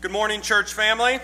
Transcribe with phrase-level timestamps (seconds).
[0.00, 1.18] Good morning, church family.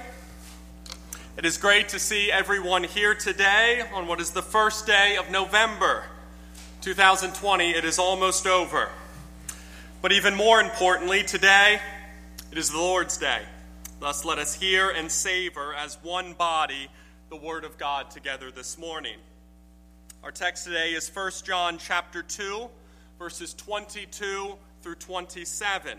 [1.39, 5.31] It is great to see everyone here today on what is the first day of
[5.31, 6.05] November
[6.83, 7.71] 2020.
[7.71, 8.91] It is almost over.
[10.03, 11.81] But even more importantly, today
[12.53, 13.41] it is the Lord's Day.
[13.99, 16.89] Thus, let us hear and savor as one body
[17.31, 19.17] the Word of God together this morning.
[20.23, 22.69] Our text today is 1 John chapter 2,
[23.19, 25.99] verses 22 through 27.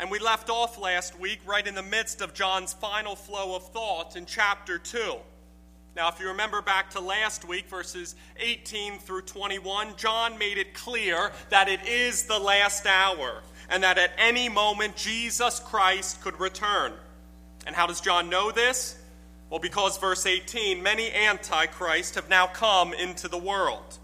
[0.00, 3.64] And we left off last week right in the midst of John's final flow of
[3.64, 5.14] thought in chapter 2.
[5.94, 10.72] Now, if you remember back to last week, verses 18 through 21, John made it
[10.72, 16.40] clear that it is the last hour and that at any moment Jesus Christ could
[16.40, 16.94] return.
[17.66, 18.98] And how does John know this?
[19.50, 23.98] Well, because verse 18, many antichrists have now come into the world.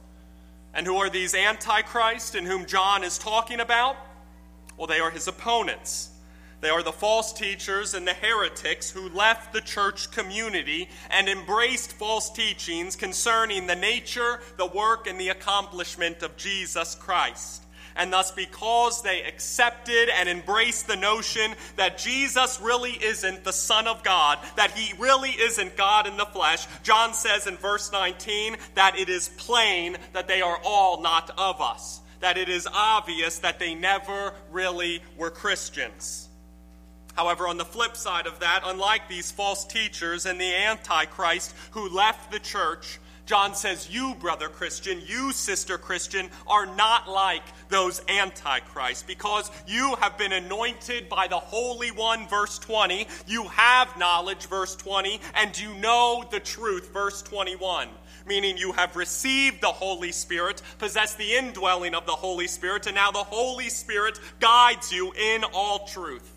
[0.75, 3.97] And who are these antichrists in whom John is talking about?
[4.77, 6.11] Well, they are his opponents.
[6.61, 11.93] They are the false teachers and the heretics who left the church community and embraced
[11.93, 17.63] false teachings concerning the nature, the work, and the accomplishment of Jesus Christ.
[17.95, 23.87] And thus, because they accepted and embraced the notion that Jesus really isn't the Son
[23.87, 28.57] of God, that he really isn't God in the flesh, John says in verse 19
[28.75, 33.39] that it is plain that they are all not of us that it is obvious
[33.41, 36.29] that they never really were Christians.
[37.15, 41.89] However, on the flip side of that, unlike these false teachers and the Antichrist who
[41.89, 48.01] left the church, John says, You, brother Christian, you, sister Christian, are not like those
[48.09, 53.09] antichrists because you have been anointed by the Holy One, verse 20.
[53.27, 57.89] You have knowledge, verse 20, and you know the truth, verse 21
[58.27, 62.95] meaning you have received the Holy Spirit, possess the indwelling of the Holy Spirit, and
[62.95, 66.33] now the Holy Spirit guides you in all truth.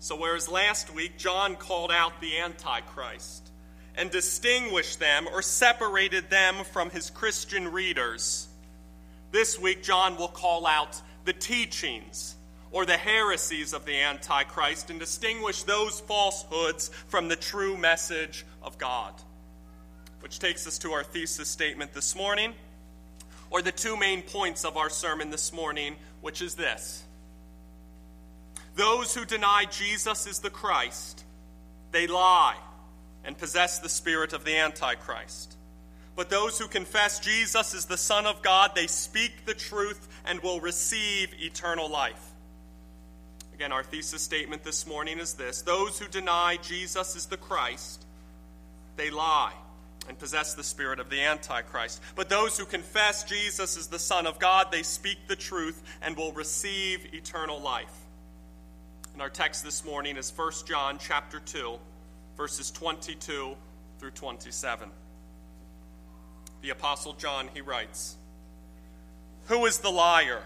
[0.00, 3.50] So, whereas last week John called out the Antichrist
[3.94, 8.48] and distinguished them or separated them from his Christian readers,
[9.30, 12.34] this week John will call out the teachings
[12.72, 18.78] or the heresies of the Antichrist and distinguish those falsehoods from the true message of
[18.78, 19.12] God.
[20.20, 22.54] Which takes us to our thesis statement this morning,
[23.50, 27.04] or the two main points of our sermon this morning, which is this
[28.76, 31.24] Those who deny Jesus is the Christ,
[31.90, 32.56] they lie
[33.24, 35.56] and possess the spirit of the Antichrist.
[36.16, 40.40] But those who confess Jesus is the Son of God, they speak the truth and
[40.40, 42.22] will receive eternal life.
[43.54, 48.04] Again, our thesis statement this morning is this Those who deny Jesus is the Christ,
[48.96, 49.54] they lie
[50.10, 52.02] and possess the spirit of the Antichrist.
[52.16, 56.16] But those who confess Jesus is the Son of God, they speak the truth and
[56.16, 57.94] will receive eternal life.
[59.12, 61.78] And our text this morning is 1 John chapter 2,
[62.36, 63.54] verses 22
[64.00, 64.90] through 27.
[66.62, 68.16] The Apostle John, he writes,
[69.46, 70.42] Who is the liar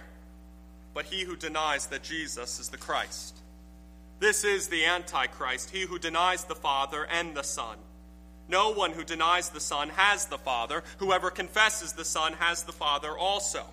[0.92, 3.38] but he who denies that Jesus is the Christ?
[4.20, 7.78] This is the Antichrist, he who denies the Father and the Son.
[8.48, 10.82] No one who denies the Son has the Father.
[10.98, 13.64] Whoever confesses the Son has the Father also.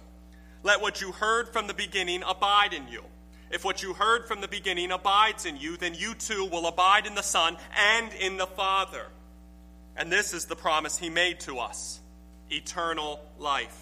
[0.64, 3.04] Let what you heard from the beginning abide in you.
[3.50, 7.06] If what you heard from the beginning abides in you, then you too will abide
[7.06, 9.08] in the Son and in the Father.
[9.98, 12.00] And this is the promise he made to us
[12.50, 13.78] eternal life.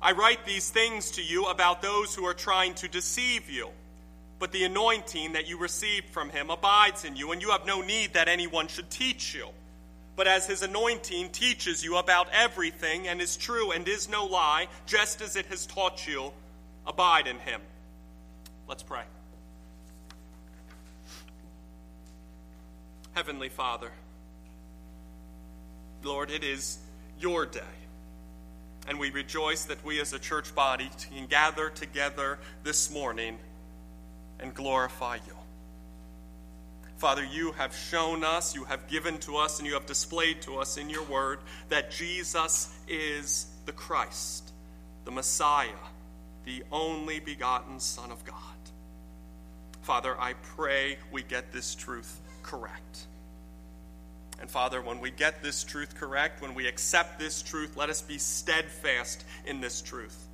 [0.00, 3.70] I write these things to you about those who are trying to deceive you.
[4.38, 7.80] But the anointing that you received from him abides in you, and you have no
[7.80, 9.48] need that anyone should teach you
[10.16, 14.68] but as his anointing teaches you about everything and is true and is no lie,
[14.86, 16.32] just as it has taught you,
[16.86, 17.60] abide in him.
[18.68, 19.02] Let's pray.
[23.14, 23.90] Heavenly Father,
[26.02, 26.78] Lord, it is
[27.18, 27.60] your day.
[28.86, 33.38] And we rejoice that we as a church body can gather together this morning
[34.40, 35.43] and glorify you.
[37.04, 40.56] Father, you have shown us, you have given to us, and you have displayed to
[40.56, 44.52] us in your word that Jesus is the Christ,
[45.04, 45.68] the Messiah,
[46.46, 48.38] the only begotten Son of God.
[49.82, 53.06] Father, I pray we get this truth correct.
[54.40, 58.00] And Father, when we get this truth correct, when we accept this truth, let us
[58.00, 60.26] be steadfast in this truth.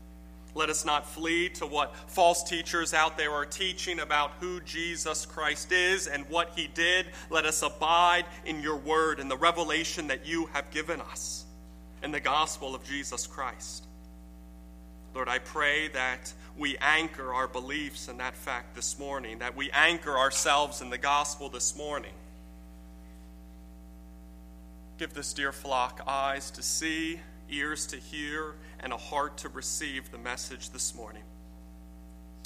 [0.55, 5.27] Let us not flee to what false teachers out there are teaching about who Jesus
[5.27, 7.07] Christ is and what he did.
[7.31, 11.45] Let us abide in your word and the revelation that you have given us
[12.03, 13.87] in the gospel of Jesus Christ.
[15.15, 19.71] Lord, I pray that we anchor our beliefs in that fact this morning, that we
[19.71, 22.13] anchor ourselves in the gospel this morning.
[24.99, 30.11] Give this dear flock eyes to see, ears to hear, and a heart to receive
[30.11, 31.23] the message this morning.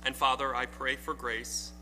[0.05, 1.73] And Father, I pray for grace.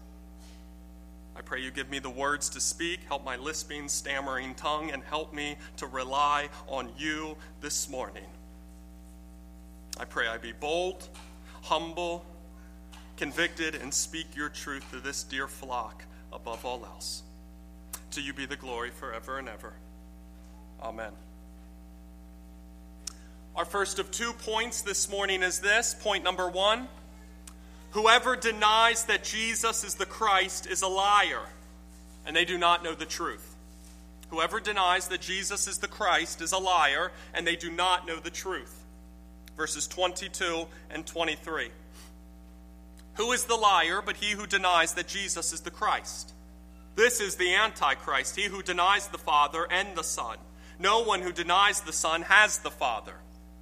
[1.34, 5.02] I pray you give me the words to speak, help my lisping, stammering tongue, and
[5.02, 8.26] help me to rely on you this morning.
[9.98, 11.08] I pray I be bold,
[11.62, 12.24] humble,
[13.16, 17.22] convicted, and speak your truth to this dear flock above all else.
[18.12, 19.72] To you be the glory forever and ever.
[20.82, 21.12] Amen.
[23.54, 26.88] Our first of two points this morning is this point number one
[27.90, 31.42] Whoever denies that Jesus is the Christ is a liar,
[32.26, 33.54] and they do not know the truth.
[34.30, 38.18] Whoever denies that Jesus is the Christ is a liar, and they do not know
[38.18, 38.82] the truth
[39.56, 41.70] verses 22 and 23.
[43.14, 46.32] Who is the liar but he who denies that Jesus is the Christ?
[46.96, 50.36] This is the Antichrist, he who denies the Father and the Son.
[50.78, 53.14] No one who denies the Son has the Father.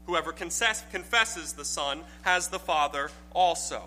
[0.07, 3.85] Whoever confesses the Son has the Father also.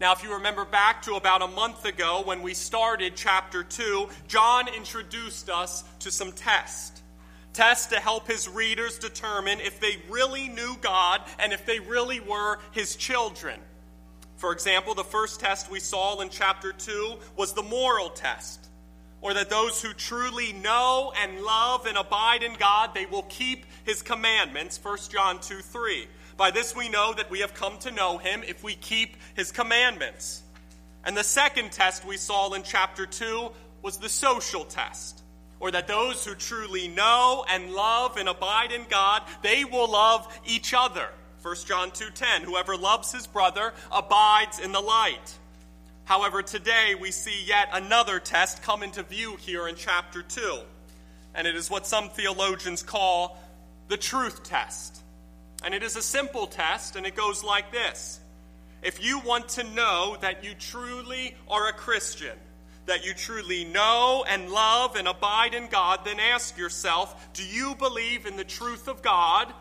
[0.00, 4.08] Now, if you remember back to about a month ago when we started chapter 2,
[4.28, 7.00] John introduced us to some tests
[7.52, 12.20] tests to help his readers determine if they really knew God and if they really
[12.20, 13.58] were his children.
[14.36, 18.69] For example, the first test we saw in chapter 2 was the moral test,
[19.22, 23.66] or that those who truly know and love and abide in God, they will keep
[23.84, 26.06] his commandments, 1 John 2 3.
[26.36, 29.52] By this we know that we have come to know him if we keep his
[29.52, 30.42] commandments.
[31.04, 33.50] And the second test we saw in chapter 2
[33.82, 35.22] was the social test
[35.60, 40.26] or that those who truly know and love and abide in God, they will love
[40.46, 41.10] each other.
[41.42, 45.38] 1 John 2:10 Whoever loves his brother abides in the light.
[46.04, 50.60] However, today we see yet another test come into view here in chapter 2.
[51.34, 53.38] And it is what some theologians call
[53.88, 55.02] the truth test.
[55.62, 58.20] And it is a simple test, and it goes like this
[58.82, 62.36] If you want to know that you truly are a Christian,
[62.86, 67.74] that you truly know and love and abide in God, then ask yourself do you
[67.74, 69.52] believe in the truth of God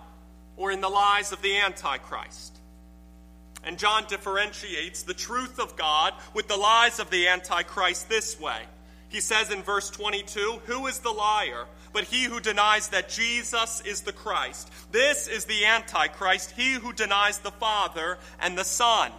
[0.57, 2.58] or in the lies of the Antichrist?
[3.63, 8.61] And John differentiates the truth of God with the lies of the Antichrist this way.
[9.09, 11.65] He says in verse 22 Who is the liar?
[11.91, 14.71] But he who denies that Jesus is the Christ.
[14.91, 19.11] This is the Antichrist, he who denies the Father and the Son.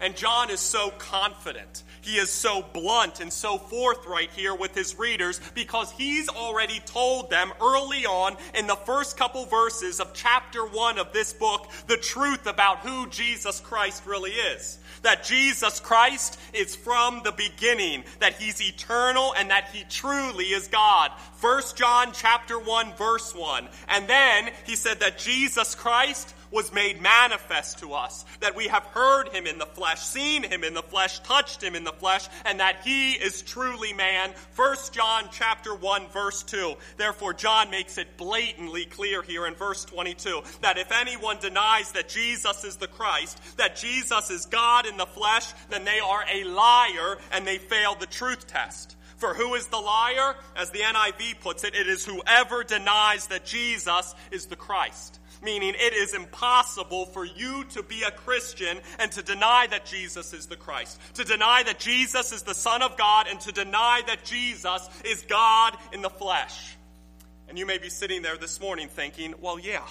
[0.00, 1.82] And John is so confident.
[2.02, 7.30] He is so blunt and so forthright here with his readers because he's already told
[7.30, 11.96] them early on in the first couple verses of chapter 1 of this book the
[11.96, 14.78] truth about who Jesus Christ really is.
[15.02, 20.68] That Jesus Christ is from the beginning, that he's eternal and that he truly is
[20.68, 21.10] God.
[21.40, 23.68] 1 John chapter 1 verse 1.
[23.88, 28.84] And then he said that Jesus Christ was made manifest to us, that we have
[28.86, 32.28] heard him in the flesh, seen him in the flesh, touched him in the flesh,
[32.44, 34.32] and that he is truly man.
[34.56, 36.74] 1 John chapter 1 verse 2.
[36.96, 42.08] Therefore John makes it blatantly clear here in verse 22 that if anyone denies that
[42.08, 46.44] Jesus is the Christ, that Jesus is God in the flesh, then they are a
[46.44, 48.96] liar and they fail the truth test.
[49.16, 50.34] For who is the liar?
[50.56, 55.74] As the NIV puts it, it is whoever denies that Jesus is the Christ meaning
[55.76, 60.46] it is impossible for you to be a Christian and to deny that Jesus is
[60.46, 64.24] the Christ, to deny that Jesus is the Son of God, and to deny that
[64.24, 66.76] Jesus is God in the flesh.
[67.48, 69.86] And you may be sitting there this morning thinking, well, yeah,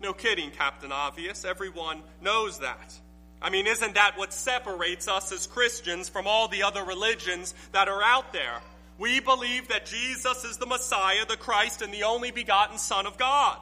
[0.00, 1.44] no kidding, Captain Obvious.
[1.44, 2.94] Everyone knows that.
[3.40, 7.88] I mean, isn't that what separates us as Christians from all the other religions that
[7.88, 8.60] are out there?
[8.98, 13.18] We believe that Jesus is the Messiah, the Christ, and the only begotten Son of
[13.18, 13.58] God.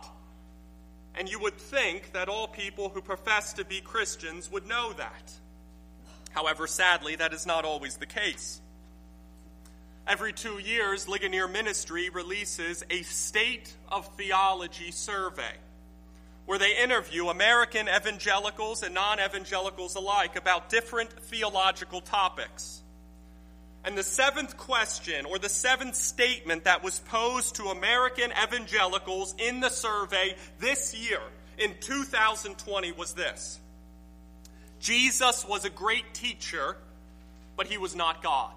[1.16, 5.32] And you would think that all people who profess to be Christians would know that.
[6.32, 8.60] However, sadly, that is not always the case.
[10.06, 15.54] Every two years, Ligonier Ministry releases a State of Theology survey
[16.46, 22.82] where they interview American evangelicals and non evangelicals alike about different theological topics.
[23.84, 29.60] And the seventh question, or the seventh statement that was posed to American evangelicals in
[29.60, 31.20] the survey this year,
[31.58, 33.60] in 2020, was this
[34.80, 36.76] Jesus was a great teacher,
[37.56, 38.52] but he was not God.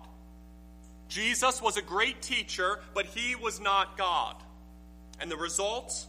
[1.10, 4.36] Jesus was a great teacher, but he was not God.
[5.20, 6.08] And the results?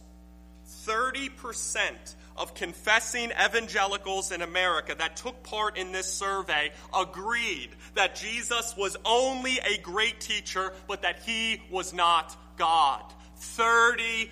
[0.85, 1.93] 30%
[2.39, 8.97] of confessing evangelicals in America that took part in this survey agreed that Jesus was
[9.05, 13.03] only a great teacher, but that he was not God.
[13.41, 14.29] 30%.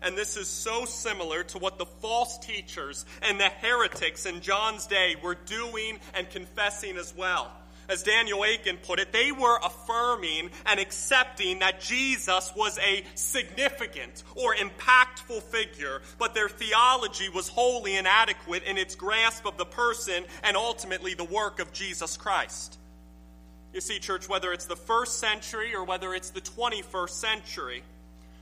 [0.00, 4.86] And this is so similar to what the false teachers and the heretics in John's
[4.86, 7.50] day were doing and confessing as well.
[7.88, 14.22] As Daniel Akin put it, they were affirming and accepting that Jesus was a significant
[14.34, 20.24] or impactful figure, but their theology was wholly inadequate in its grasp of the person
[20.42, 22.78] and ultimately the work of Jesus Christ.
[23.72, 27.82] You see, church, whether it's the first century or whether it's the 21st century,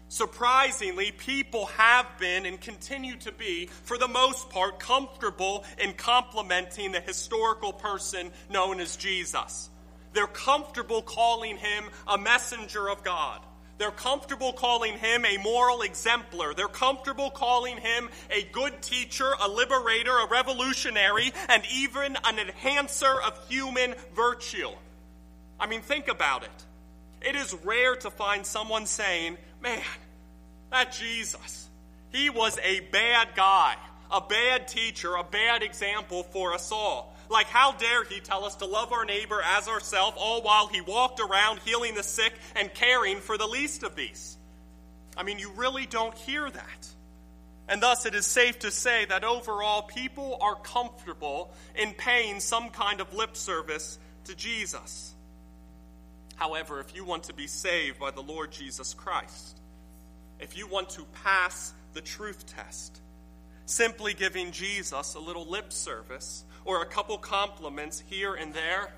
[0.09, 6.93] Surprisingly, people have been and continue to be, for the most part, comfortable in complimenting
[6.93, 9.69] the historical person known as Jesus.
[10.13, 13.41] They're comfortable calling him a messenger of God.
[13.79, 16.55] They're comfortable calling him a moral exemplar.
[16.55, 23.21] They're comfortable calling him a good teacher, a liberator, a revolutionary, and even an enhancer
[23.21, 24.71] of human virtue.
[25.61, 26.51] I mean, think about it.
[27.21, 29.37] It is rare to find someone saying,
[29.67, 29.83] man,
[30.71, 31.69] that Jesus,
[32.13, 33.75] he was a bad guy,
[34.13, 37.13] a bad teacher, a bad example for us all.
[37.29, 40.81] Like, how dare he tell us to love our neighbor as ourselves, all while he
[40.81, 44.37] walked around healing the sick and caring for the least of these?
[45.17, 46.89] I mean, you really don't hear that.
[47.69, 52.71] And thus, it is safe to say that overall, people are comfortable in paying some
[52.71, 55.16] kind of lip service to Jesus.
[56.37, 59.59] However, if you want to be saved by the Lord Jesus Christ,
[60.39, 63.01] if you want to pass the truth test,
[63.65, 68.93] simply giving Jesus a little lip service or a couple compliments here and there,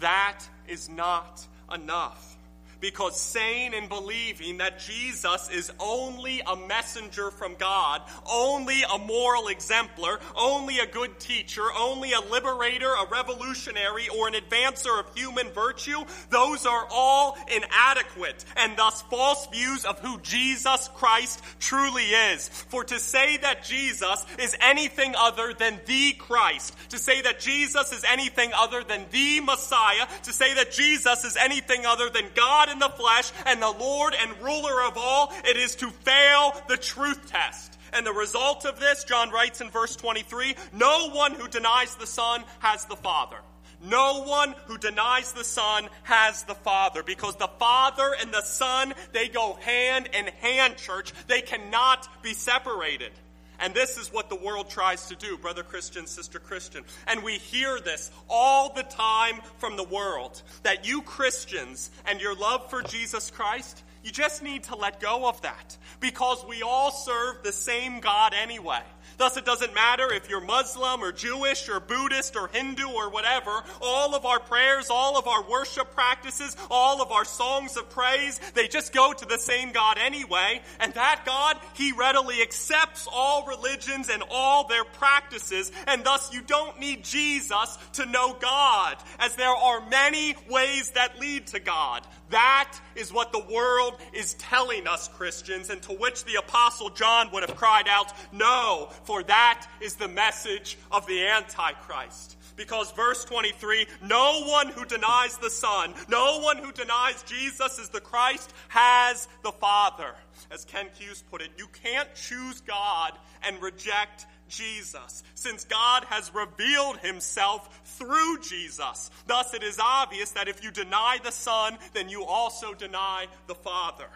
[0.00, 2.37] that is not enough
[2.80, 9.48] because saying and believing that Jesus is only a messenger from God, only a moral
[9.48, 15.48] exemplar, only a good teacher, only a liberator, a revolutionary, or an advancer of human
[15.50, 15.98] virtue,
[16.30, 22.48] those are all inadequate and thus false views of who Jesus Christ truly is.
[22.48, 27.92] For to say that Jesus is anything other than the Christ, to say that Jesus
[27.92, 32.67] is anything other than the Messiah, to say that Jesus is anything other than God
[32.68, 36.54] God in the flesh and the Lord and ruler of all, it is to fail
[36.68, 37.78] the truth test.
[37.92, 42.06] And the result of this, John writes in verse 23 no one who denies the
[42.06, 43.38] Son has the Father.
[43.82, 48.92] No one who denies the Son has the Father because the Father and the Son,
[49.12, 51.12] they go hand in hand, church.
[51.28, 53.12] They cannot be separated.
[53.60, 56.84] And this is what the world tries to do, brother Christian, sister Christian.
[57.06, 62.34] And we hear this all the time from the world that you Christians and your
[62.34, 66.90] love for Jesus Christ, you just need to let go of that because we all
[66.90, 68.82] serve the same God anyway.
[69.18, 73.50] Thus, it doesn't matter if you're Muslim or Jewish or Buddhist or Hindu or whatever.
[73.82, 78.40] All of our prayers, all of our worship practices, all of our songs of praise,
[78.54, 80.62] they just go to the same God anyway.
[80.78, 85.72] And that God, He readily accepts all religions and all their practices.
[85.88, 91.18] And thus, you don't need Jesus to know God, as there are many ways that
[91.18, 92.06] lead to God.
[92.30, 97.30] That is what the world is telling us, Christians, and to which the Apostle John
[97.32, 102.36] would have cried out, No, for that is the message of the Antichrist.
[102.56, 107.88] Because verse 23 no one who denies the Son, no one who denies Jesus is
[107.88, 110.14] the Christ has the Father.
[110.50, 113.12] As Ken Hughes put it, you can't choose God
[113.42, 119.10] and reject Jesus, since God has revealed himself through Jesus.
[119.26, 123.54] Thus, it is obvious that if you deny the Son, then you also deny the
[123.54, 124.08] Father.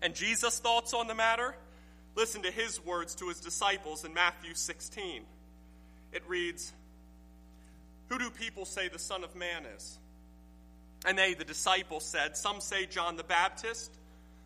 [0.00, 1.54] And Jesus' thoughts on the matter?
[2.16, 5.22] Listen to his words to his disciples in Matthew 16.
[6.12, 6.72] It reads,
[8.08, 9.98] Who do people say the Son of Man is?
[11.06, 13.92] And they, the disciples, said, Some say John the Baptist,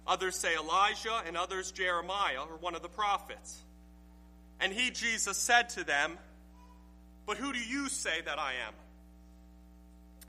[0.06, 3.58] others say Elijah, and others Jeremiah or one of the prophets.
[4.60, 6.18] And he, Jesus, said to them,
[7.26, 8.74] But who do you say that I am?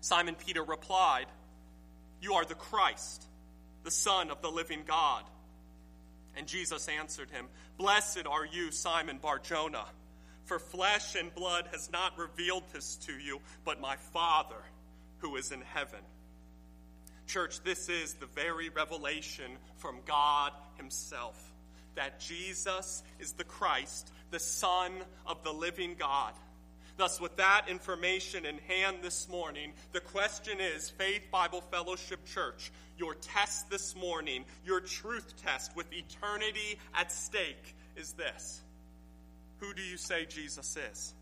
[0.01, 1.25] Simon Peter replied,
[2.21, 3.25] You are the Christ,
[3.83, 5.23] the Son of the living God.
[6.35, 9.85] And Jesus answered him, Blessed are you, Simon Barjona,
[10.45, 14.61] for flesh and blood has not revealed this to you, but my Father
[15.19, 15.99] who is in heaven.
[17.27, 21.49] Church, this is the very revelation from God Himself
[21.95, 24.93] that Jesus is the Christ, the Son
[25.25, 26.33] of the living God.
[26.99, 32.73] Thus, with that information in hand this morning, the question is Faith Bible Fellowship Church,
[32.97, 38.59] your test this morning, your truth test with eternity at stake, is this
[39.59, 41.13] Who do you say Jesus is?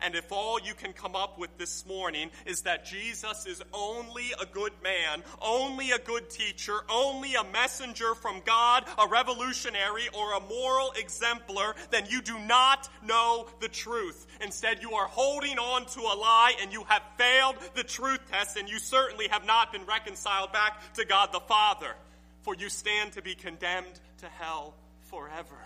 [0.00, 4.32] And if all you can come up with this morning is that Jesus is only
[4.40, 10.34] a good man, only a good teacher, only a messenger from God, a revolutionary, or
[10.34, 14.26] a moral exemplar, then you do not know the truth.
[14.40, 18.56] Instead, you are holding on to a lie and you have failed the truth test,
[18.56, 21.94] and you certainly have not been reconciled back to God the Father,
[22.42, 25.65] for you stand to be condemned to hell forever.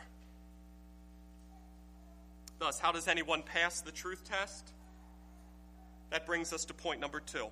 [2.61, 4.71] Thus, how does anyone pass the truth test?
[6.11, 7.47] That brings us to point number two.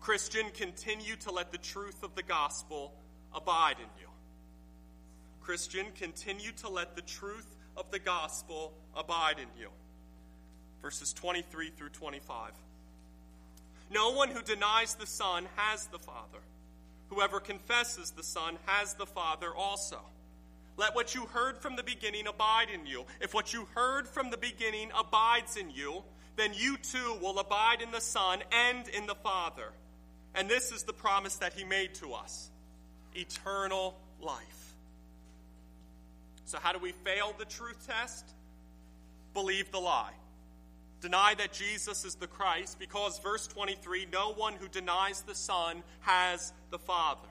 [0.00, 2.94] Christian, continue to let the truth of the gospel
[3.34, 4.06] abide in you.
[5.40, 9.70] Christian, continue to let the truth of the gospel abide in you.
[10.80, 12.52] Verses 23 through 25.
[13.90, 16.38] No one who denies the Son has the Father.
[17.08, 19.98] Whoever confesses the Son has the Father also.
[20.76, 23.04] Let what you heard from the beginning abide in you.
[23.20, 26.02] If what you heard from the beginning abides in you,
[26.36, 29.72] then you too will abide in the Son and in the Father.
[30.34, 32.50] And this is the promise that He made to us
[33.14, 34.74] eternal life.
[36.44, 38.24] So, how do we fail the truth test?
[39.32, 40.12] Believe the lie.
[41.00, 45.82] Deny that Jesus is the Christ, because, verse 23, no one who denies the Son
[46.00, 47.28] has the Father.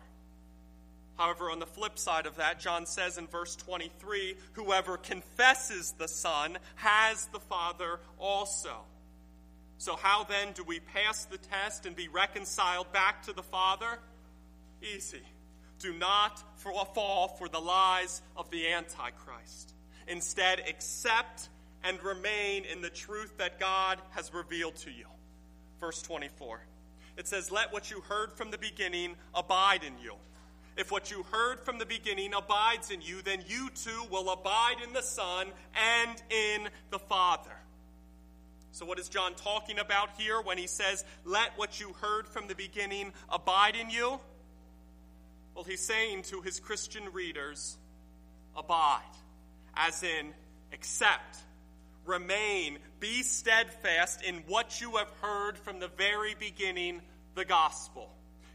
[1.17, 6.07] However, on the flip side of that, John says in verse 23 whoever confesses the
[6.07, 8.75] Son has the Father also.
[9.77, 13.99] So, how then do we pass the test and be reconciled back to the Father?
[14.81, 15.21] Easy.
[15.79, 16.41] Do not
[16.93, 19.73] fall for the lies of the Antichrist.
[20.07, 21.49] Instead, accept
[21.83, 25.05] and remain in the truth that God has revealed to you.
[25.79, 26.61] Verse 24.
[27.17, 30.15] It says, Let what you heard from the beginning abide in you.
[30.77, 34.75] If what you heard from the beginning abides in you, then you too will abide
[34.85, 37.55] in the Son and in the Father.
[38.71, 42.47] So, what is John talking about here when he says, Let what you heard from
[42.47, 44.19] the beginning abide in you?
[45.55, 47.77] Well, he's saying to his Christian readers,
[48.57, 48.99] Abide,
[49.77, 50.33] as in
[50.73, 51.37] accept,
[52.05, 57.01] remain, be steadfast in what you have heard from the very beginning,
[57.35, 58.09] the gospel.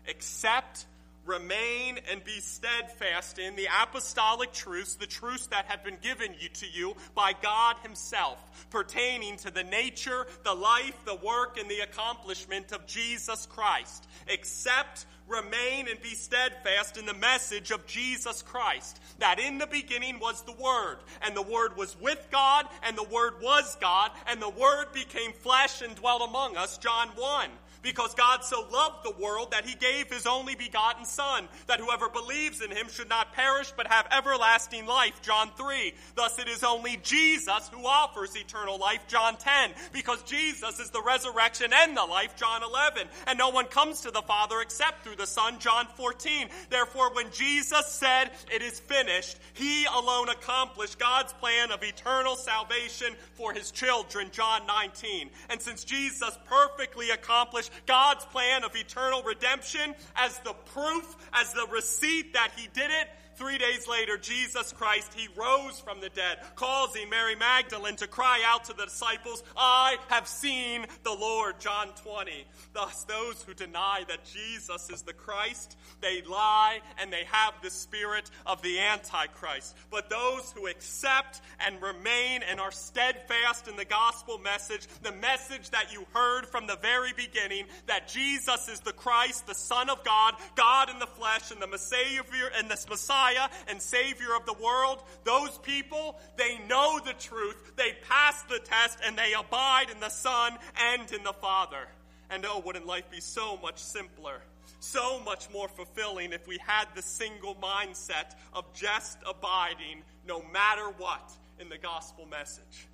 [0.07, 0.85] Accept,
[1.25, 6.49] remain and be steadfast in the apostolic truths, the truths that have been given you
[6.49, 11.81] to you by God Himself, pertaining to the nature, the life, the work, and the
[11.81, 14.09] accomplishment of Jesus Christ.
[14.33, 19.01] Accept, remain, and be steadfast in the message of Jesus Christ.
[19.19, 23.05] That in the beginning was the Word, and the Word was with God, and the
[23.05, 26.79] Word was God, and the Word became flesh and dwelt among us.
[26.79, 27.51] John 1
[27.83, 32.09] because God so loved the world that he gave his only begotten Son, that whoever
[32.09, 35.23] believes in him should not perish but have everlasting life.
[35.23, 35.95] John 3.
[36.15, 39.07] Thus it is only Jesus who offers eternal life.
[39.09, 39.73] John 10.
[39.93, 42.37] Because Jesus is the resurrection and the life.
[42.37, 43.09] John 11.
[43.27, 45.59] And no one comes to the Father except through the Son.
[45.59, 46.49] John 14.
[46.69, 53.15] Therefore, when Jesus said, It is finished, he alone accomplished God's plan of eternal salvation
[53.35, 54.29] for his children.
[54.33, 55.31] John 19.
[55.49, 61.67] And since Jesus perfectly accomplished God's plan of eternal redemption as the proof, as the
[61.73, 63.09] receipt that He did it,
[63.41, 68.43] Three days later, Jesus Christ, he rose from the dead, causing Mary Magdalene to cry
[68.45, 71.59] out to the disciples, I have seen the Lord.
[71.59, 72.45] John 20.
[72.75, 77.71] Thus, those who deny that Jesus is the Christ, they lie and they have the
[77.71, 79.75] spirit of the Antichrist.
[79.91, 85.71] But those who accept and remain and are steadfast in the gospel message, the message
[85.71, 90.05] that you heard from the very beginning, that Jesus is the Christ, the Son of
[90.05, 92.21] God, God in the flesh, and the Messiah
[92.59, 97.73] and the Messiah Messiah and Savior of the world, those people, they know the truth,
[97.77, 101.87] they pass the test, and they abide in the Son and in the Father.
[102.31, 104.41] And oh, wouldn't life be so much simpler?
[104.81, 110.89] So much more fulfilling if we had the single mindset of just abiding no matter
[110.97, 112.87] what in the gospel message.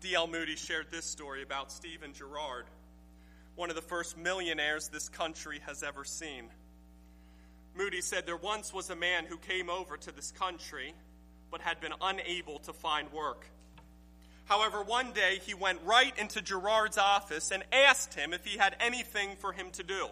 [0.00, 0.26] D.L.
[0.26, 2.66] Moody shared this story about Stephen Girard,
[3.56, 6.48] one of the first millionaires this country has ever seen.
[7.76, 10.94] Moody said there once was a man who came over to this country
[11.50, 13.46] but had been unable to find work.
[14.46, 18.76] However, one day he went right into Girard's office and asked him if he had
[18.78, 20.08] anything for him to do.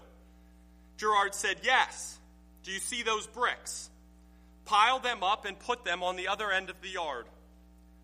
[0.97, 2.19] Girard said, Yes.
[2.63, 3.91] Do you see those bricks?
[4.65, 7.27] Pile them up and put them on the other end of the yard.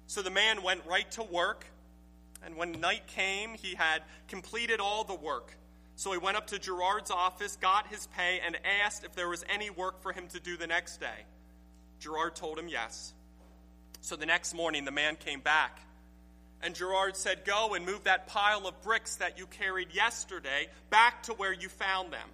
[0.08, 1.64] So the man went right to work,
[2.44, 5.54] and when night came, he had completed all the work.
[5.98, 9.44] So he went up to Girard's office, got his pay, and asked if there was
[9.48, 11.24] any work for him to do the next day.
[11.98, 13.12] Girard told him yes.
[14.00, 15.80] So the next morning, the man came back.
[16.62, 21.24] And Girard said, Go and move that pile of bricks that you carried yesterday back
[21.24, 22.28] to where you found them.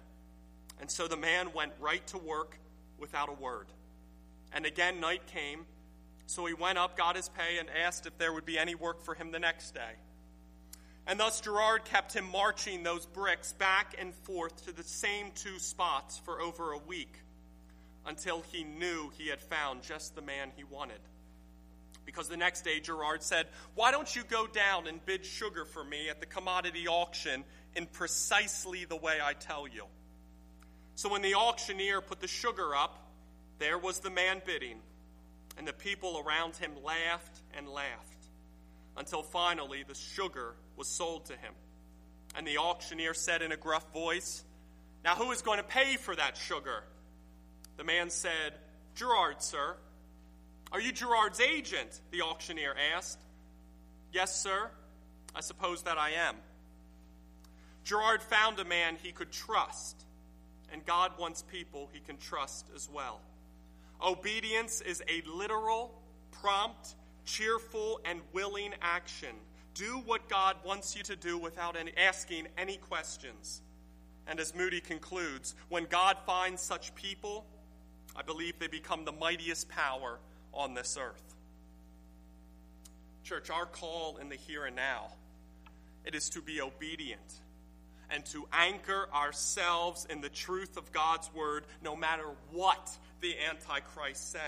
[0.79, 2.59] And so the man went right to work
[2.99, 3.65] without a word.
[4.53, 5.65] And again, night came.
[6.27, 9.01] So he went up, got his pay, and asked if there would be any work
[9.01, 9.95] for him the next day.
[11.07, 15.59] And thus Girard kept him marching those bricks back and forth to the same two
[15.59, 17.13] spots for over a week
[18.07, 20.99] until he knew he had found just the man he wanted.
[22.05, 25.83] Because the next day Girard said, Why don't you go down and bid sugar for
[25.83, 27.43] me at the commodity auction
[27.75, 29.85] in precisely the way I tell you?
[30.95, 33.11] So when the auctioneer put the sugar up,
[33.59, 34.77] there was the man bidding,
[35.57, 38.27] and the people around him laughed and laughed
[38.97, 41.53] until finally the sugar was sold to him.
[42.35, 44.43] And the auctioneer said in a gruff voice,
[45.03, 46.83] Now who is going to pay for that sugar?
[47.77, 48.53] The man said,
[48.95, 49.75] Girard, sir.
[50.71, 52.01] Are you Girard's agent?
[52.11, 53.19] The auctioneer asked.
[54.11, 54.69] Yes, sir.
[55.35, 56.35] I suppose that I am.
[57.83, 60.05] Girard found a man he could trust,
[60.71, 63.21] and God wants people he can trust as well.
[64.01, 65.93] Obedience is a literal,
[66.31, 69.35] prompt, cheerful, and willing action.
[69.75, 73.61] Do what God wants you to do without any, asking any questions.
[74.25, 77.45] And as Moody concludes, when God finds such people,
[78.15, 80.17] I believe they become the mightiest power
[80.53, 81.35] on this earth.
[83.23, 85.07] Church, our call in the here and now,
[86.05, 87.41] it is to be obedient
[88.09, 94.31] and to anchor ourselves in the truth of God's word no matter what the Antichrist
[94.31, 94.39] say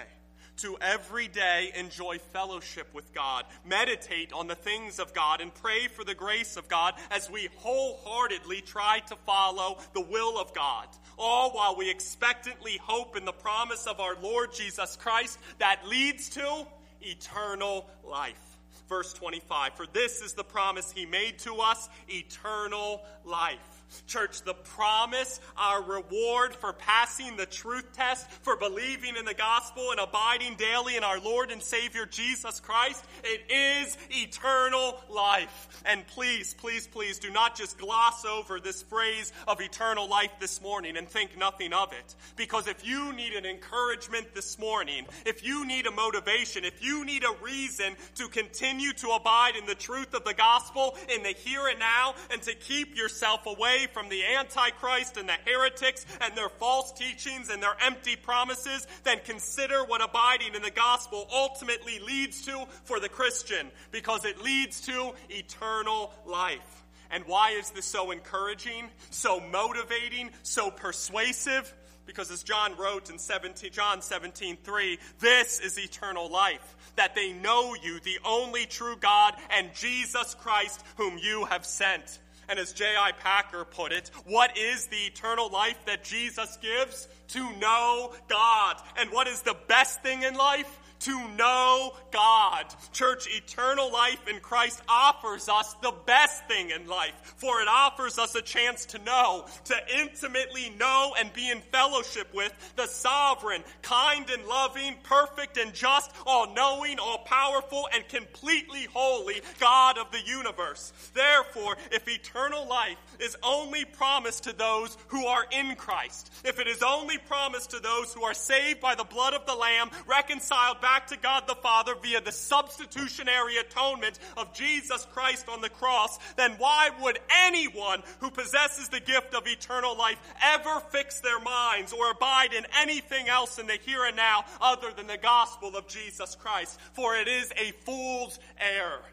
[0.58, 5.88] to every day enjoy fellowship with God, meditate on the things of God, and pray
[5.88, 10.88] for the grace of God as we wholeheartedly try to follow the will of God,
[11.18, 16.30] all while we expectantly hope in the promise of our Lord Jesus Christ that leads
[16.30, 16.66] to
[17.02, 18.58] eternal life.
[18.90, 23.77] Verse 25 For this is the promise he made to us eternal life.
[24.06, 29.92] Church, the promise, our reward for passing the truth test, for believing in the gospel
[29.92, 35.82] and abiding daily in our Lord and Savior Jesus Christ, it is eternal life.
[35.86, 40.62] And please, please, please do not just gloss over this phrase of eternal life this
[40.62, 42.16] morning and think nothing of it.
[42.36, 47.06] Because if you need an encouragement this morning, if you need a motivation, if you
[47.06, 51.30] need a reason to continue to abide in the truth of the gospel in the
[51.30, 56.06] here and now and to keep yourself away away from the Antichrist and the heretics
[56.22, 61.28] and their false teachings and their empty promises, then consider what abiding in the gospel
[61.32, 66.84] ultimately leads to for the Christian, because it leads to eternal life.
[67.10, 71.74] And why is this so encouraging, so motivating, so persuasive?
[72.06, 77.34] Because as John wrote in 17, John 17, 3, this is eternal life, that they
[77.34, 82.20] know you, the only true God, and Jesus Christ, whom you have sent.
[82.50, 83.12] And as J.I.
[83.14, 87.08] Packer put it, what is the eternal life that Jesus gives?
[87.30, 88.78] To know God.
[88.98, 90.80] And what is the best thing in life?
[91.00, 92.66] To know God.
[92.92, 98.18] Church, eternal life in Christ offers us the best thing in life, for it offers
[98.18, 103.64] us a chance to know, to intimately know and be in fellowship with the sovereign,
[103.82, 110.12] kind and loving, perfect and just, all knowing, all powerful, and completely holy God of
[110.12, 110.92] the universe.
[111.14, 116.68] Therefore, if eternal life is only promised to those who are in Christ, if it
[116.68, 120.82] is only promised to those who are saved by the blood of the Lamb, reconciled
[120.82, 126.18] back to God the Father via the substitutionary atonement of Jesus Christ on the cross,
[126.36, 131.94] then why would anyone who possesses the gift of eternal life ever fix their minds
[131.94, 135.88] or abide in anything else in the here and now other than the gospel of
[135.88, 136.80] Jesus Christ?
[136.94, 139.04] For it is a fool's error.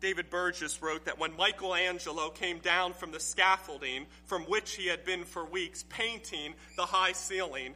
[0.00, 5.02] David Burgess wrote that when Michelangelo came down from the scaffolding from which he had
[5.04, 7.72] been for weeks painting the high ceiling,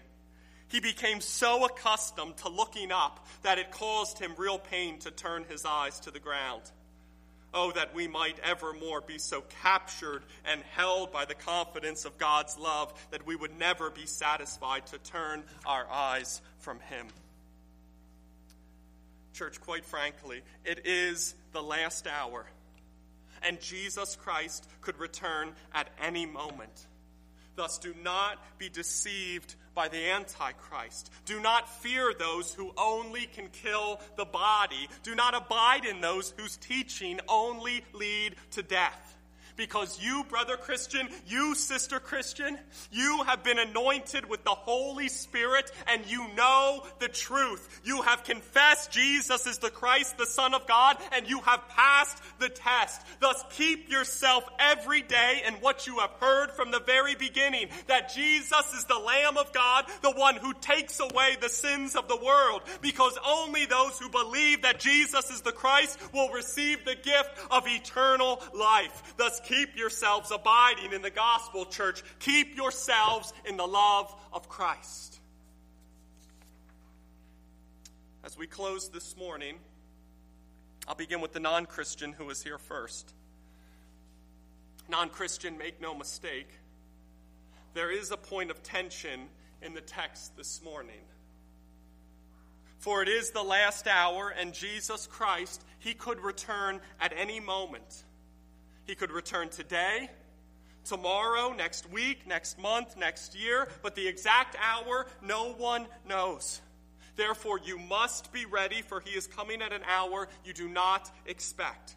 [0.68, 5.44] he became so accustomed to looking up that it caused him real pain to turn
[5.48, 6.62] his eyes to the ground.
[7.54, 12.58] Oh, that we might evermore be so captured and held by the confidence of God's
[12.58, 17.06] love that we would never be satisfied to turn our eyes from Him.
[19.32, 22.44] Church, quite frankly, it is the last hour,
[23.42, 26.86] and Jesus Christ could return at any moment.
[27.58, 31.10] Thus, do not be deceived by the Antichrist.
[31.24, 34.88] Do not fear those who only can kill the body.
[35.02, 39.17] Do not abide in those whose teaching only lead to death.
[39.58, 42.56] Because you, brother Christian, you, sister Christian,
[42.92, 47.80] you have been anointed with the Holy Spirit and you know the truth.
[47.84, 52.22] You have confessed Jesus is the Christ, the Son of God, and you have passed
[52.38, 53.02] the test.
[53.18, 58.14] Thus keep yourself every day in what you have heard from the very beginning, that
[58.14, 62.16] Jesus is the Lamb of God, the one who takes away the sins of the
[62.16, 67.30] world, because only those who believe that Jesus is the Christ will receive the gift
[67.50, 69.14] of eternal life.
[69.16, 72.02] Thus keep yourselves abiding in the gospel, church.
[72.20, 75.18] Keep yourselves in the love of Christ.
[78.24, 79.56] As we close this morning,
[80.86, 83.12] I'll begin with the non Christian who is here first.
[84.88, 86.48] Non Christian, make no mistake,
[87.74, 89.28] there is a point of tension
[89.62, 91.00] in the text this morning.
[92.78, 98.04] For it is the last hour, and Jesus Christ, He could return at any moment.
[98.88, 100.08] He could return today,
[100.86, 106.62] tomorrow, next week, next month, next year, but the exact hour, no one knows.
[107.14, 111.10] Therefore, you must be ready, for He is coming at an hour you do not
[111.26, 111.96] expect.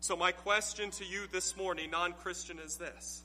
[0.00, 3.24] So, my question to you this morning, non Christian, is this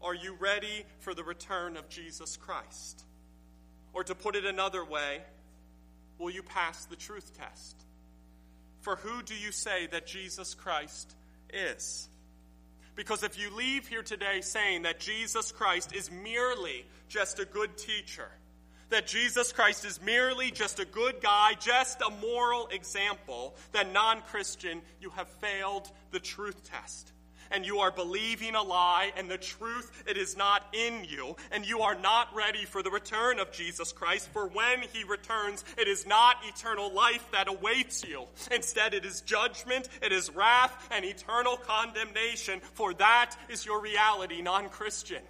[0.00, 3.02] Are you ready for the return of Jesus Christ?
[3.92, 5.22] Or to put it another way,
[6.20, 7.74] will you pass the truth test?
[8.82, 11.16] For who do you say that Jesus Christ
[11.54, 12.08] is?
[12.96, 17.76] Because if you leave here today saying that Jesus Christ is merely just a good
[17.76, 18.28] teacher,
[18.90, 24.22] that Jesus Christ is merely just a good guy, just a moral example, then non
[24.22, 27.13] Christian, you have failed the truth test
[27.54, 31.64] and you are believing a lie, and the truth, it is not in you, and
[31.64, 35.86] you are not ready for the return of Jesus Christ, for when he returns, it
[35.86, 38.24] is not eternal life that awaits you.
[38.50, 44.42] Instead, it is judgment, it is wrath, and eternal condemnation, for that is your reality,
[44.42, 45.22] non Christian.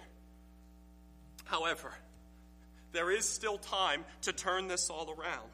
[1.45, 1.93] However,
[2.91, 5.51] there is still time to turn this all around.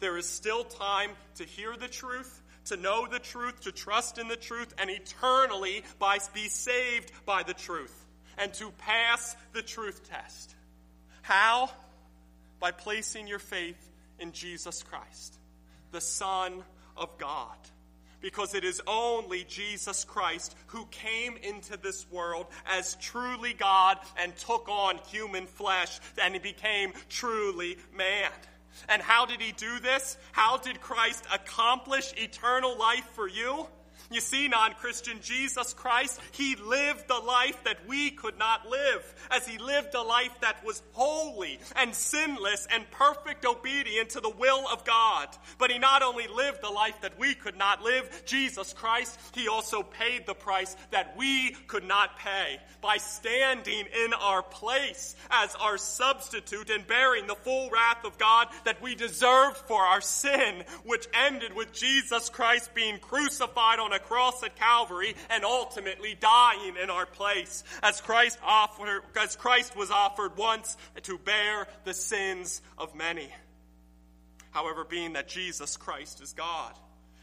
[0.00, 4.28] There is still time to hear the truth to know the truth, to trust in
[4.28, 8.04] the truth, and eternally by, be saved by the truth,
[8.38, 10.54] and to pass the truth test.
[11.22, 11.70] How?
[12.60, 15.36] By placing your faith in Jesus Christ,
[15.90, 16.62] the Son
[16.96, 17.56] of God.
[18.20, 24.36] Because it is only Jesus Christ who came into this world as truly God and
[24.36, 28.30] took on human flesh, and became truly man.
[28.88, 30.16] And how did he do this?
[30.32, 33.66] How did Christ accomplish eternal life for you?
[34.10, 39.14] You see, non Christian, Jesus Christ, he lived the life that we could not live,
[39.30, 44.30] as he lived a life that was holy and sinless and perfect obedient to the
[44.30, 45.28] will of God.
[45.58, 49.48] But he not only lived the life that we could not live, Jesus Christ, he
[49.48, 55.54] also paid the price that we could not pay by standing in our place as
[55.56, 60.64] our substitute and bearing the full wrath of God that we deserved for our sin,
[60.84, 66.76] which ended with Jesus Christ being crucified on a cross at Calvary and ultimately dying
[66.82, 72.62] in our place as Christ offered, as Christ was offered once to bear the sins
[72.78, 73.28] of many.
[74.50, 76.72] However, being that Jesus Christ is God,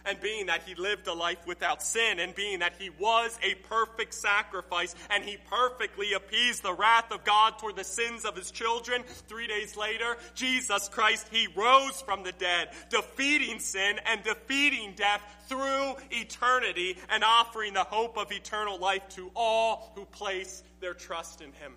[0.05, 3.55] and being that he lived a life without sin, and being that he was a
[3.67, 8.51] perfect sacrifice, and he perfectly appeased the wrath of God toward the sins of his
[8.51, 14.93] children, three days later, Jesus Christ, he rose from the dead, defeating sin and defeating
[14.95, 20.93] death through eternity, and offering the hope of eternal life to all who place their
[20.93, 21.73] trust in him.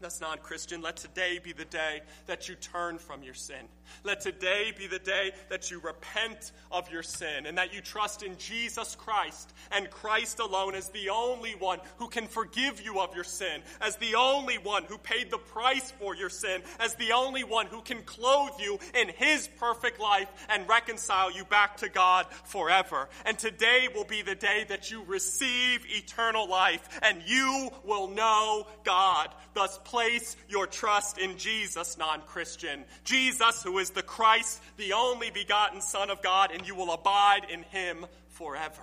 [0.00, 0.82] That's non Christian.
[0.82, 3.66] Let today be the day that you turn from your sin.
[4.04, 8.22] Let today be the day that you repent of your sin and that you trust
[8.22, 13.14] in Jesus Christ and Christ alone as the only one who can forgive you of
[13.14, 17.12] your sin, as the only one who paid the price for your sin, as the
[17.12, 21.88] only one who can clothe you in his perfect life and reconcile you back to
[21.88, 23.08] God forever.
[23.24, 28.66] And today will be the day that you receive eternal life and you will know
[28.84, 29.30] God.
[29.54, 32.84] Thus, place your trust in Jesus, non Christian.
[33.04, 37.46] Jesus, who is the Christ, the only begotten Son of God, and you will abide
[37.50, 38.82] in him forever.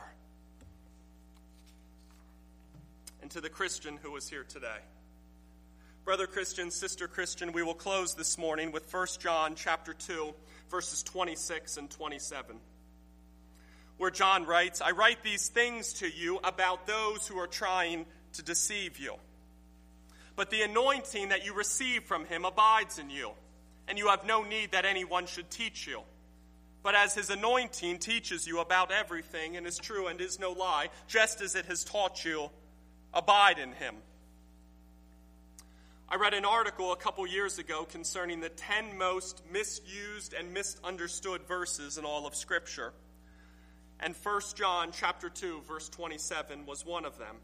[3.21, 4.79] And to the Christian who is here today.
[6.05, 10.33] Brother Christian, sister Christian, we will close this morning with 1 John chapter 2,
[10.69, 12.57] verses 26 and 27.
[13.97, 18.43] Where John writes, I write these things to you about those who are trying to
[18.43, 19.15] deceive you.
[20.35, 23.31] But the anointing that you receive from him abides in you,
[23.87, 26.01] and you have no need that anyone should teach you.
[26.83, 30.89] but as his anointing teaches you about everything and is true and is no lie,
[31.07, 32.49] just as it has taught you,
[33.13, 33.95] abide in him.
[36.09, 41.43] I read an article a couple years ago concerning the 10 most misused and misunderstood
[41.47, 42.91] verses in all of Scripture.
[44.01, 47.37] And 1 John chapter 2 verse 27 was one of them.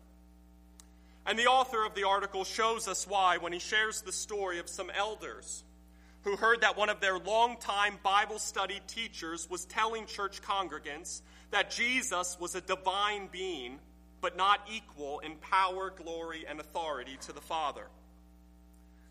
[1.29, 4.67] And the author of the article shows us why when he shares the story of
[4.67, 5.63] some elders
[6.23, 11.69] who heard that one of their longtime Bible study teachers was telling church congregants that
[11.69, 13.77] Jesus was a divine being,
[14.21, 17.85] but not equal in power, glory, and authority to the Father.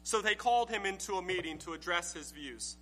[0.02, 2.76] So they called him into a meeting to address his views.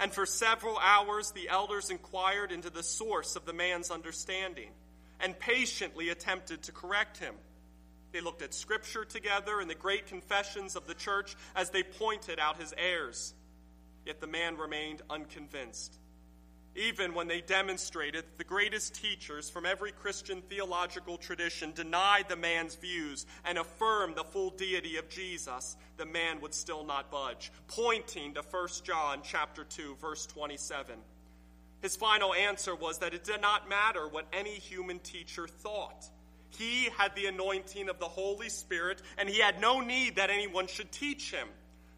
[0.00, 4.70] And for several hours, the elders inquired into the source of the man's understanding
[5.20, 7.36] and patiently attempted to correct him.
[8.16, 12.38] They looked at Scripture together and the great confessions of the church as they pointed
[12.38, 13.34] out his errors.
[14.06, 15.98] Yet the man remained unconvinced.
[16.74, 22.36] Even when they demonstrated that the greatest teachers from every Christian theological tradition denied the
[22.36, 27.52] man's views and affirmed the full deity of Jesus, the man would still not budge,
[27.68, 30.96] pointing to 1 John chapter 2 verse 27.
[31.82, 36.08] His final answer was that it did not matter what any human teacher thought.
[36.58, 40.66] He had the anointing of the Holy Spirit, and he had no need that anyone
[40.66, 41.48] should teach him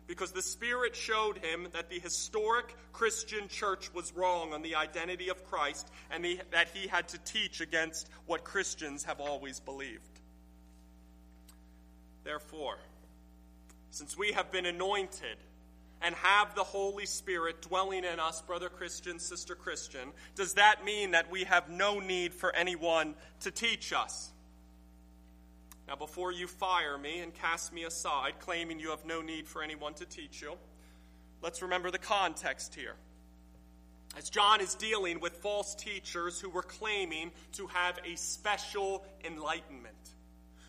[0.08, 5.28] because the Spirit showed him that the historic Christian church was wrong on the identity
[5.28, 10.00] of Christ and that he had to teach against what Christians have always believed.
[12.24, 12.78] Therefore,
[13.90, 15.36] since we have been anointed
[16.00, 21.10] and have the Holy Spirit dwelling in us, brother Christian, sister Christian, does that mean
[21.10, 24.32] that we have no need for anyone to teach us?
[25.88, 29.62] Now, before you fire me and cast me aside, claiming you have no need for
[29.62, 30.52] anyone to teach you,
[31.42, 32.94] let's remember the context here.
[34.16, 39.94] As John is dealing with false teachers who were claiming to have a special enlightenment,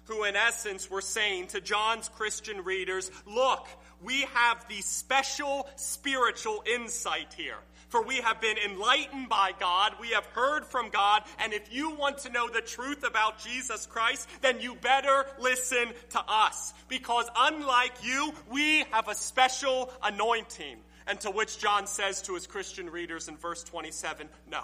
[0.05, 3.67] who in essence were saying to John's Christian readers, Look,
[4.01, 7.57] we have the special spiritual insight here.
[7.89, 11.95] For we have been enlightened by God, we have heard from God, and if you
[11.95, 16.73] want to know the truth about Jesus Christ, then you better listen to us.
[16.87, 20.77] Because unlike you, we have a special anointing.
[21.07, 24.63] And to which John says to his Christian readers in verse 27, no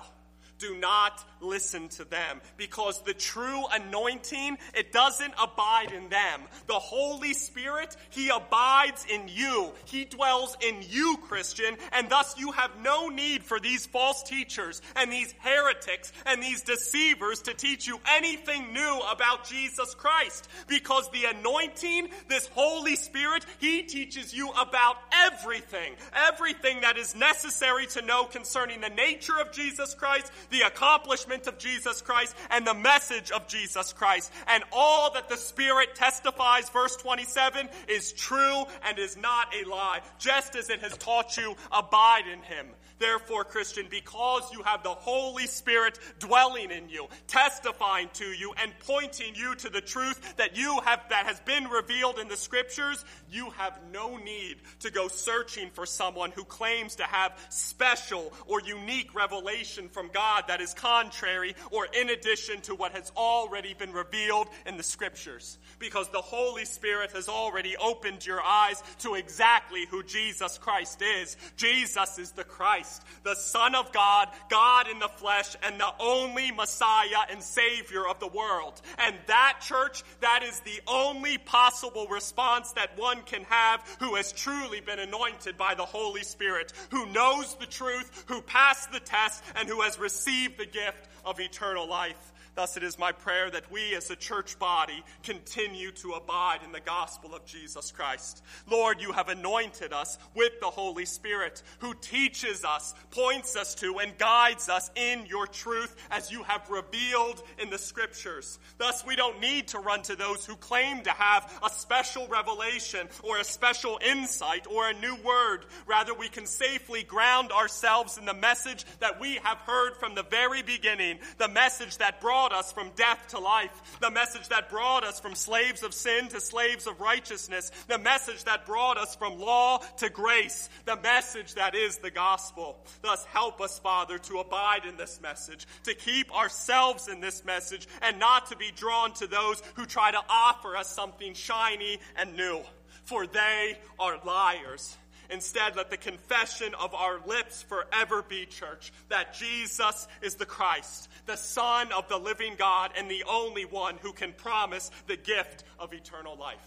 [0.60, 6.42] do not listen to them because the true anointing, it doesn't abide in them.
[6.68, 9.72] The Holy Spirit, He abides in you.
[9.86, 14.82] He dwells in you, Christian, and thus you have no need for these false teachers
[14.96, 21.10] and these heretics and these deceivers to teach you anything new about Jesus Christ because
[21.12, 28.02] the anointing, this Holy Spirit, He teaches you about everything, everything that is necessary to
[28.02, 33.32] know concerning the nature of Jesus Christ, the accomplishment of Jesus Christ and the message
[33.32, 34.32] of Jesus Christ.
[34.48, 40.02] And all that the Spirit testifies, verse 27, is true and is not a lie.
[40.20, 42.68] Just as it has taught you, abide in Him.
[42.98, 48.72] Therefore, Christian, because you have the Holy Spirit dwelling in you, testifying to you, and
[48.80, 53.04] pointing you to the truth that you have, that has been revealed in the scriptures,
[53.30, 58.62] you have no need to go searching for someone who claims to have special or
[58.62, 63.92] unique revelation from God that is contrary or in addition to what has already been
[63.92, 65.58] revealed in the scriptures.
[65.80, 71.36] Because the Holy Spirit has already opened your eyes to exactly who Jesus Christ is.
[71.58, 72.44] Jesus is the
[72.86, 78.08] Christ, the Son of God, God in the flesh, and the only Messiah and Savior
[78.08, 78.80] of the world.
[79.00, 84.32] And that church, that is the only possible response that one can have who has
[84.32, 89.44] truly been anointed by the Holy Spirit, who knows the truth, who passed the test,
[89.56, 92.34] and who has received the gift of eternal life.
[92.56, 96.72] Thus, it is my prayer that we as a church body continue to abide in
[96.72, 98.42] the gospel of Jesus Christ.
[98.70, 104.00] Lord, you have anointed us with the Holy Spirit who teaches us, points us to,
[104.00, 108.58] and guides us in your truth as you have revealed in the scriptures.
[108.78, 113.10] Thus, we don't need to run to those who claim to have a special revelation
[113.22, 115.66] or a special insight or a new word.
[115.88, 120.24] Rather, we can safely ground ourselves in the message that we have heard from the
[120.24, 124.70] very beginning, the message that brought brought us from death to life, the message that
[124.70, 129.16] brought us from slaves of sin to slaves of righteousness, the message that brought us
[129.16, 132.78] from law to grace, the message that is the gospel.
[133.02, 137.88] Thus help us, Father, to abide in this message, to keep ourselves in this message,
[138.04, 142.36] and not to be drawn to those who try to offer us something shiny and
[142.36, 142.62] new.
[143.06, 144.96] For they are liars
[145.30, 151.10] Instead, let the confession of our lips forever be, church, that Jesus is the Christ,
[151.26, 155.64] the Son of the living God, and the only one who can promise the gift
[155.80, 156.66] of eternal life.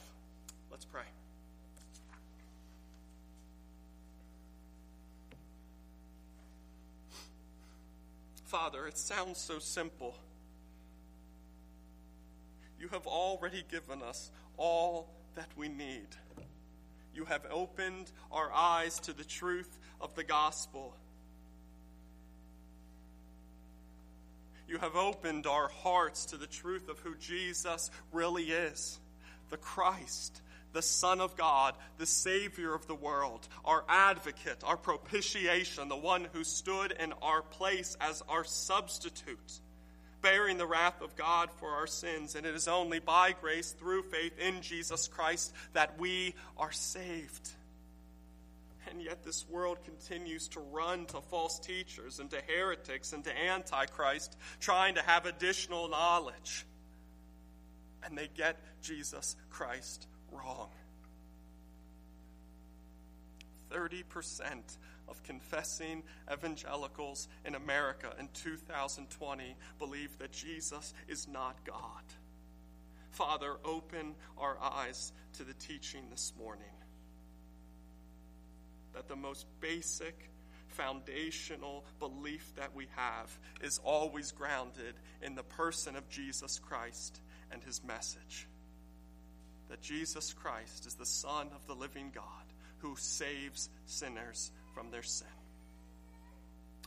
[0.71, 1.03] Let's pray.
[8.45, 10.17] Father, it sounds so simple.
[12.81, 16.07] You have already given us all that we need.
[17.19, 20.95] You have opened our eyes to the truth of the gospel.
[24.69, 29.01] You have opened our hearts to the truth of who Jesus really is
[29.51, 30.43] the Christ,
[30.73, 36.29] the Son of God, the Savior of the world, our advocate, our propitiation, the one
[36.33, 39.59] who stood in our place as our substitute
[40.23, 42.35] bearing the wrath of God for our sins.
[42.35, 47.51] And it is only by grace through faith in Jesus Christ that we are saved.
[48.91, 53.39] And yet, this world continues to run to false teachers and to heretics and to
[53.39, 56.65] Antichrist, trying to have additional knowledge.
[58.03, 60.71] And they get Jesus Christ wrong.
[63.71, 64.05] 30%
[65.09, 66.03] of confessing
[66.33, 72.03] evangelicals in America in 2020 believe that Jesus is not God.
[73.11, 76.65] Father, open our eyes to the teaching this morning.
[78.95, 80.31] That the most basic,
[80.69, 87.63] foundational belief that we have is always grounded in the person of Jesus Christ and
[87.65, 88.47] his message.
[89.69, 92.25] That Jesus Christ is the Son of the living God
[92.79, 95.27] who saves sinners from their sin.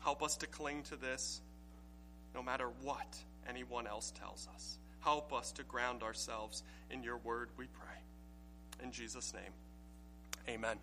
[0.01, 1.41] Help us to cling to this
[2.33, 3.17] no matter what
[3.49, 4.77] anyone else tells us.
[5.01, 7.97] Help us to ground ourselves in your word, we pray.
[8.81, 9.51] In Jesus' name,
[10.47, 10.77] amen.